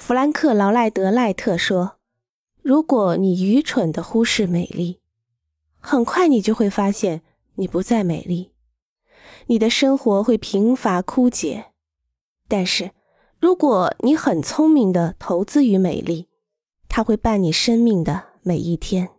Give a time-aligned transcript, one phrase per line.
[0.00, 1.98] 弗兰克·劳赖德·赖特说
[2.64, 4.98] ：“如果你愚蠢地忽视美丽，
[5.78, 7.20] 很快你就会发现
[7.56, 8.50] 你不再美丽，
[9.48, 11.66] 你的生活会贫乏枯竭。
[12.48, 12.92] 但是，
[13.38, 16.28] 如果你很聪明地投资于美丽，
[16.88, 19.10] 它会伴你生命的每一天。”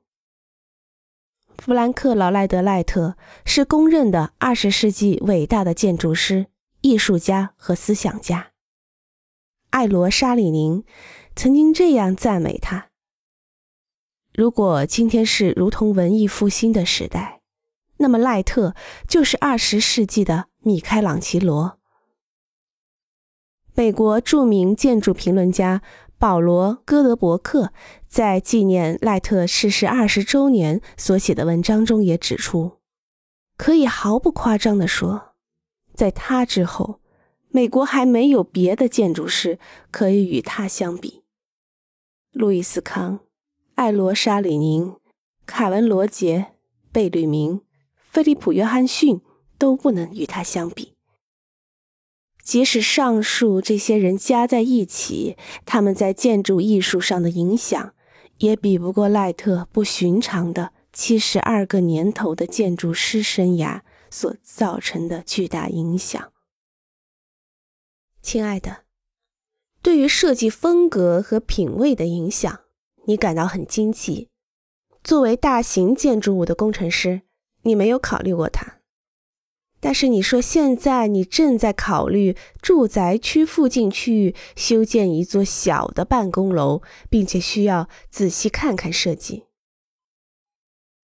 [1.59, 6.47] 弗兰克·劳赖德·赖特是公认的二十世纪伟大的建筑师、
[6.81, 8.50] 艺术家和思想家。
[9.71, 10.85] 艾罗·沙里宁
[11.35, 12.89] 曾经这样赞美他
[14.33, 17.41] ：“如果今天是如同文艺复兴的时代，
[17.97, 18.75] 那么赖特
[19.07, 21.79] 就是二十世纪的米开朗琪罗。”
[23.75, 25.81] 美国著名建筑评论家。
[26.21, 27.73] 保罗·戈德伯克
[28.07, 32.77] 在纪念赖特逝世二十周年所写的文章中也指出，
[33.57, 35.33] 可以毫不夸张地说，
[35.95, 37.00] 在他之后，
[37.51, 39.59] 美国还没有别的建筑师
[39.91, 41.21] 可以与他相比。
[42.31, 43.19] 路易斯·康、
[43.75, 44.95] 艾罗·沙里宁、
[45.45, 46.53] 凯文·罗杰、
[46.91, 47.61] 贝吕明、
[47.97, 49.19] 菲利普·约翰逊
[49.57, 50.93] 都不能与他相比。
[52.41, 57.93] 即使上述这些人加在一起，他们在建筑艺术上的影响，
[58.37, 66.30] 也比不过赖特不寻常的七十二个年头的建筑师生涯所造成的巨大影响。
[68.21, 68.83] 亲爱的，
[69.81, 72.61] 对于设计风格和品味的影响，
[73.05, 74.29] 你感到很惊奇。
[75.03, 77.21] 作为大型建筑物的工程师，
[77.63, 78.77] 你没有考虑过它。
[79.79, 89.47] 但是你说现在你正在考虑住宅区附近区域修建一座小的办公楼，并且需要仔细看看设计。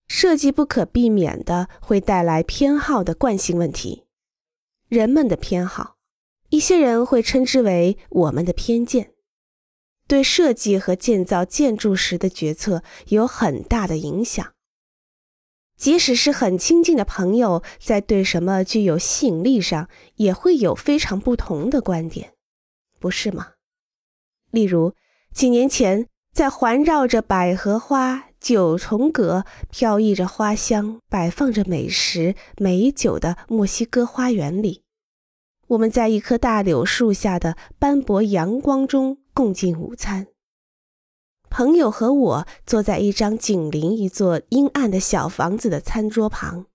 [0.06, 4.04] 设计不可避免的会带来偏好的惯性问题，
[4.88, 5.95] 人们的偏好，
[6.50, 9.12] 一些人会称之为我们的偏见，
[10.06, 14.52] 对设计和建造建筑时的决策有很大的影响。
[15.76, 22.32] 即使是很亲近的朋友，在对什么具有吸引力上，也会有非常不同的观点，
[22.98, 23.48] 不是吗？
[24.50, 24.94] 例如，
[25.34, 34.82] 几年前，在环绕着百合花、九重阁、飘逸着花香、摆放着美食美酒的墨西哥花园里，
[35.68, 40.28] 我们在一棵大柳树下的斑驳阳光中共进午餐。
[41.50, 46.66] 朋友和我坐在一张紧邻一座阴暗的小房子的餐桌旁。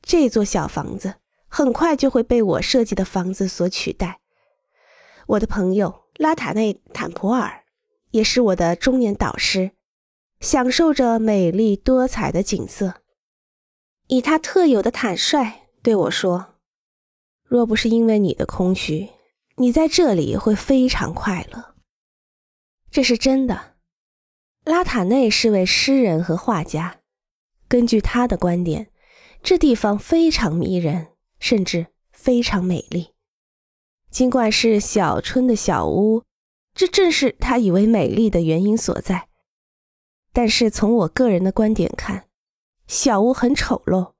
[0.00, 1.16] 这座小房子
[1.48, 4.20] 很快就会被我设计的房子所取代。
[5.26, 7.64] 我的朋友拉塔内·坦普尔
[8.10, 9.72] 也是我的中年导师，
[10.40, 12.94] 享受着美丽多彩的景色，
[14.06, 16.53] 以他特有的坦率对我说
[17.54, 19.10] ：“若不是因为你的空虚，
[19.58, 21.76] 你在这里会非常快乐。”
[22.90, 23.76] 这是真的。
[24.64, 26.96] 拉塔内是位诗人和画家。
[27.68, 28.90] 根据他的观点，
[29.40, 33.12] 这地方非常迷人，甚至非常美丽。
[34.10, 36.24] 尽管是小春的小屋，
[36.74, 39.28] 这正是他以为美丽的原因所在。
[40.32, 42.26] 但是从我个人的观点看，
[42.88, 44.14] 小屋很丑陋，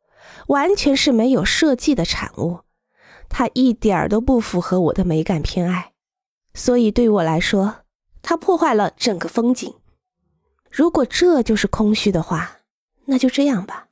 [0.47, 2.61] 完全是没有设计的产物。
[3.37, 5.91] 它一点儿都不符合我的美感偏爱，
[6.55, 7.79] 所以对我来说。
[8.23, 9.75] 它破坏了整个风景。
[10.71, 12.59] 如果这就是空虚的话，
[13.07, 13.89] 那就这样吧。